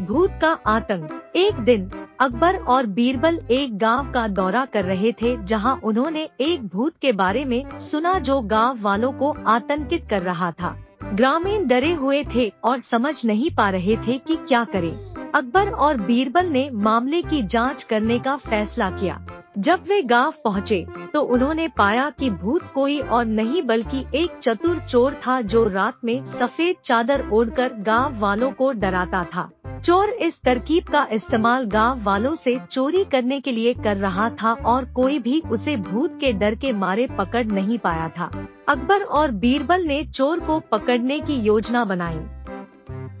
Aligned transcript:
भूत 0.00 0.38
का 0.40 0.50
आतंक। 0.66 1.32
एक 1.36 1.54
दिन 1.54 1.90
अकबर 2.20 2.56
और 2.64 2.86
बीरबल 2.88 3.38
एक 3.50 3.76
गाँव 3.78 4.10
का 4.12 4.26
दौरा 4.28 4.64
कर 4.64 4.84
रहे 4.84 5.12
थे 5.12 5.36
जहाँ 5.44 5.74
उन्होंने 5.84 6.28
एक 6.40 6.66
भूत 6.66 6.94
के 7.02 7.12
बारे 7.12 7.44
में 7.44 7.78
सुना 7.80 8.18
जो 8.18 8.40
गाँव 8.42 8.80
वालों 8.82 9.12
को 9.12 9.34
आतंकित 9.46 10.06
कर 10.10 10.22
रहा 10.22 10.50
था। 10.52 10.76
ग्रामीण 11.14 11.66
डरे 11.66 11.92
हुए 11.92 12.22
थे 12.34 12.52
और 12.64 12.78
समझ 12.78 13.24
नहीं 13.26 13.50
पा 13.50 13.68
रहे 13.70 13.96
थे 13.96 14.18
कि 14.18 14.36
क्या 14.38 14.64
करें। 14.64 14.92
अकबर 15.34 15.70
और 15.70 15.96
बीरबल 15.96 16.46
ने 16.46 16.68
मामले 16.72 17.22
की 17.22 17.42
जाँच 17.42 17.82
करने 17.82 18.18
का 18.18 18.36
फैसला 18.38 18.90
किया। 18.90 19.20
जब 19.58 19.84
वे 19.88 20.00
गाँव 20.02 20.34
पहुँचे, 20.44 20.84
तो 21.14 21.20
उन्होंने 21.20 21.68
पाया 21.68 22.08
कि 22.10 22.30
भूत 22.30 22.62
कोई 22.74 22.98
और 23.00 23.24
नहीं 23.24 23.62
बल्कि 23.62 24.04
एक 24.14 24.38
चतुर 24.38 24.78
चोर 24.80 25.14
था 25.26 25.40
जो 25.42 25.64
रात 25.64 26.04
में 26.04 26.24
सफ़ेद 26.24 26.76
चादर 26.84 27.28
ओढ़कर 27.32 27.72
गाँव 27.78 28.18
वालों 28.18 28.50
को 28.50 28.72
डराता 28.72 29.24
था। 29.24 29.50
चोर 29.90 30.08
इस 30.08 30.42
तरकीब 30.42 30.84
का 30.84 31.06
इस्तेमाल 31.12 31.64
गाँव 31.64 32.02
वालों 32.02 32.34
से 32.34 32.58
चोरी 32.70 33.04
करने 33.04 33.40
के 33.40 33.52
लिए 33.52 33.72
कर 33.74 33.96
रहा 33.96 34.30
था 34.30 34.52
और 34.52 34.84
कोई 34.84 35.18
भी 35.18 35.42
उसे 35.50 35.76
भूत 35.76 36.18
के 36.20 36.32
डर 36.32 36.54
के 36.54 36.72
मारे 36.72 37.06
पकड़ 37.18 37.44
नहीं 37.46 37.78
पाया 37.78 38.08
था। 38.08 38.30
अकबर 38.68 39.02
और 39.02 39.30
बीरबल 39.30 39.82
ने 39.82 40.02
चोर 40.04 40.40
को 40.40 40.60
पकड़ने 40.60 41.20
की 41.20 41.34
योजना 41.34 41.84
बनाई। 41.84 42.18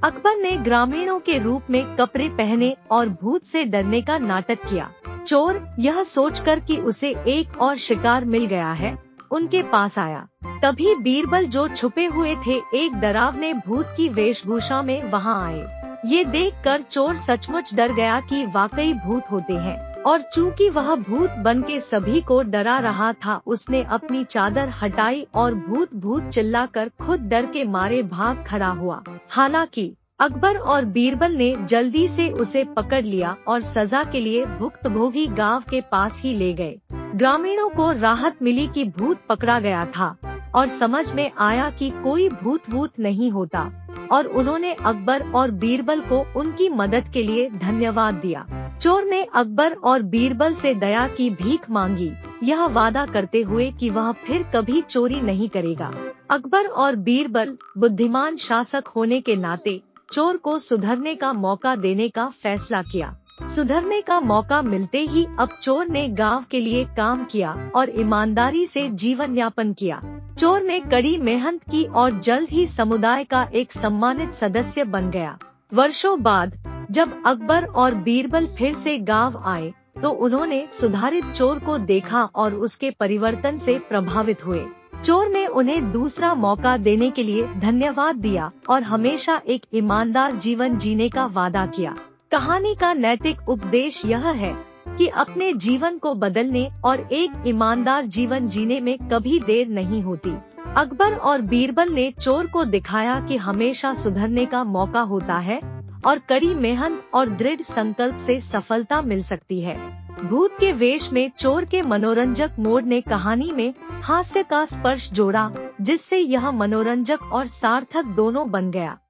अकबर 0.02 0.36
ने 0.36 0.56
ग्रामीणों 0.56 1.18
के 1.20 1.38
रूप 1.38 1.62
में 1.70 1.96
कपड़े 1.96 2.28
पहने 2.28 2.76
और 2.90 3.08
भूत 3.08 3.44
से 3.44 3.64
डरने 3.64 4.02
का 4.02 4.18
नाटक 4.18 4.58
किया। 4.70 4.90
चोर 5.26 5.60
यह 5.78 6.02
सोचकर 6.02 6.60
कि 6.60 6.76
उसे 6.76 7.10
एक 7.10 7.60
और 7.60 7.76
शिकार 7.76 8.24
मिल 8.24 8.46
गया 8.46 8.72
है, 8.72 8.96
उनके 9.30 9.62
पास 9.62 9.98
आया। 9.98 10.26
तभी 10.62 10.94
बीरबल 10.94 11.46
जो 11.46 11.68
छुपे 11.68 12.06
हुए 12.06 12.36
थे 12.46 12.60
एक 12.74 12.94
डरावने 12.94 13.52
भूत 13.54 13.94
की 13.96 14.08
वेशभूषा 14.08 14.82
में 14.82 15.02
वहाँ 15.02 15.44
आए। 15.46 15.80
ये 16.06 16.24
देखकर 16.24 16.80
चोर 16.80 17.16
सचमुच 17.16 17.74
डर 17.74 17.92
गया 17.92 18.20
कि 18.20 18.46
वाकई 18.46 18.92
भूत 18.94 19.22
होते 19.32 19.52
हैं। 19.52 20.02
और 20.02 20.20
चूँकि 20.20 20.68
वह 20.68 20.94
भूत 20.94 21.30
बन 21.30 21.62
के 21.62 21.80
सभी 21.80 22.20
को 22.20 22.42
डरा 22.42 22.78
रहा 22.78 23.12
था, 23.12 23.40
उसने 23.46 23.82
अपनी 23.82 24.24
चादर 24.24 24.68
हटाई 24.68 25.26
और 25.34 25.54
भूत 25.54 25.94
भूत 25.94 26.28
चिल्लाकर 26.28 26.88
खुद 26.88 27.20
डर 27.20 27.46
के 27.46 27.64
मारे 27.64 28.02
भाग 28.02 28.44
खड़ा 28.46 28.68
हुआ। 28.68 29.02
हालाँकि, 29.30 29.96
अकबर 30.20 30.56
और 30.56 30.84
बीरबल 30.84 31.32
ने 31.32 31.56
जल्दी 31.64 32.08
से 32.08 32.30
उसे 32.30 32.64
पकड़ 32.64 33.04
लिया 33.04 33.36
और 33.48 33.60
सजा 33.60 34.04
के 34.04 34.20
लिए 34.20 34.44
भुक्तभोगी 34.44 35.26
गाँव 35.26 35.62
के 35.70 35.80
पास 35.80 36.22
ही 36.22 36.34
ले 36.34 36.52
गए। 36.52 36.78
ग्रामीणों 36.92 37.68
को 37.68 37.92
राहत 37.92 38.42
मिली 38.42 38.66
कि 38.66 38.84
भूत 38.84 39.18
पकड़ा 39.28 39.60
गया 39.60 39.86
था, 39.86 40.16
और 40.54 40.66
समझ 40.66 41.14
में 41.14 41.30
आया 41.38 41.70
कि 41.70 41.90
कोई 41.90 42.28
भूत 42.28 42.70
भूत 42.70 42.92
नहीं 43.00 43.30
होता। 43.30 43.70
और 44.12 44.26
उन्होंने 44.26 44.72
अकबर 44.72 45.24
और 45.30 45.50
बीरबल 45.50 46.00
को 46.00 46.24
उनकी 46.36 46.68
मदद 46.68 47.08
के 47.08 47.22
लिए 47.22 47.48
धन्यवाद 47.50 48.14
दिया। 48.14 48.46
चोर 48.82 49.04
ने 49.04 49.22
अकबर 49.34 49.72
और 49.74 50.02
बीरबल 50.02 50.52
से 50.52 50.74
दया 50.74 51.08
की 51.08 51.30
भीख 51.30 51.70
मांगी। 51.70 52.10
यह 52.42 52.64
वादा 52.66 53.06
करते 53.06 53.42
हुए 53.42 53.70
कि 53.70 53.90
वह 53.90 54.12
फिर 54.12 54.42
कभी 54.54 54.82
चोरी 54.82 55.20
नहीं 55.20 55.48
करेगा। 55.48 55.92
अकबर 56.30 56.66
और 56.66 56.96
बीरबल 56.96 57.56
बुद्धिमान 57.78 58.36
शासक 58.36 58.88
होने 58.96 59.20
के 59.20 59.36
नाते 59.36 59.80
चोर 60.12 60.36
को 60.36 60.58
सुधरने 60.58 61.14
का 61.14 61.32
मौका 61.32 61.76
देने 61.76 62.08
का 62.08 62.26
फैसला 62.26 62.82
किया। 62.82 63.16
सुधरने 63.54 64.00
का 64.00 64.20
मौका 64.20 64.62
मिलते 64.62 65.00
ही 65.00 65.26
अब 65.38 65.48
चोर 65.62 65.86
ने 65.86 66.08
गाँव 66.08 66.44
के 66.50 66.60
लिए 66.60 66.84
काम 66.84 67.24
किया 67.24 67.70
और 67.74 68.00
ईमानदारी 68.00 68.66
से 68.66 68.88
जीवन 68.88 69.36
यापन 69.38 69.72
किया। 69.72 70.00
चोर 70.40 70.60
ने 70.62 70.78
कड़ी 70.80 71.16
मेहनत 71.18 71.62
की 71.70 71.82
और 71.92 72.12
जल्द 72.18 72.50
ही 72.50 72.66
समुदाय 72.66 73.24
का 73.24 73.42
एक 73.54 73.72
सम्मानित 73.72 74.32
सदस्य 74.32 74.84
बन 74.84 75.10
गया। 75.10 75.36
वर्षों 75.72 76.22
बाद, 76.22 76.56
जब 76.90 77.22
अकबर 77.26 77.64
और 77.64 77.94
बीरबल 77.94 78.46
फिर 78.58 78.72
से 78.74 78.96
गाँव 79.00 79.36
आए 79.46 79.72
तो 80.02 80.10
उन्होंने 80.10 80.66
सुधारित 80.72 81.24
चोर 81.26 81.58
को 81.58 81.76
देखा 81.80 82.22
और 82.24 82.54
उसके 82.54 82.90
परिवर्तन 82.90 83.58
से 83.58 83.78
प्रभावित 83.88 84.46
हुए। 84.46 84.64
चोर 85.04 85.28
ने 85.28 85.46
उन्हें 85.46 85.92
दूसरा 85.92 86.32
मौका 86.36 86.76
देने 86.78 87.10
के 87.10 87.22
लिए 87.22 87.46
धन्यवाद 87.58 88.16
दिया 88.16 88.50
और 88.70 88.82
हमेशा 88.82 89.40
एक 89.46 89.66
ईमानदार 89.74 90.36
जीवन 90.36 90.78
जीने 90.78 91.08
का 91.08 91.26
वादा 91.26 91.66
किया। 91.66 91.94
कहानी 92.32 92.74
का 92.74 92.92
नैतिक 92.94 93.48
उपदेश 93.48 94.04
यह 94.06 94.28
है 94.28 94.54
कि 95.00 95.06
अपने 95.06 95.52
जीवन 95.52 95.96
को 95.98 96.14
बदलने 96.14 96.68
और 96.84 97.00
एक 97.12 97.44
ईमानदार 97.46 98.06
जीवन 98.06 98.48
जीने 98.48 98.80
में 98.80 98.98
कभी 98.98 99.38
देर 99.40 99.68
नहीं 99.68 100.02
होती। 100.02 100.32
अकबर 100.76 101.14
और 101.14 101.40
बीरबल 101.40 101.88
ने 101.88 102.10
चोर 102.20 102.46
को 102.46 102.64
दिखाया 102.64 103.18
कि 103.20 103.36
हमेशा 103.36 103.94
सुधरने 103.94 104.44
का 104.46 104.62
मौका 104.64 105.00
होता 105.00 105.38
है 105.38 105.60
और 106.06 106.18
कड़ी 106.18 106.54
मेहनत 106.54 107.02
और 107.14 107.30
दृढ़ 107.30 107.60
संकल्प 107.60 108.16
से 108.16 108.40
सफलता 108.40 109.02
मिल 109.02 109.22
सकती 109.22 109.60
है। 109.60 109.78
भूत 110.24 110.50
के 110.60 110.72
वेश 110.72 111.12
में 111.12 111.30
चोर 111.38 111.64
के 111.64 111.82
मनोरंजक 111.82 112.50
मोड 112.58 112.86
ने 112.86 113.00
कहानी 113.00 113.50
में 113.54 113.74
हास्य 114.02 114.42
का 114.42 114.64
स्पर्श 114.64 115.12
जोड़ा, 115.12 115.50
जिससे 115.80 116.18
यह 116.18 116.50
मनोरंजक 116.50 117.22
और 117.32 117.46
सार्थक 117.46 118.04
दोनों 118.04 118.50
बन 118.50 118.70
गया। 118.70 118.96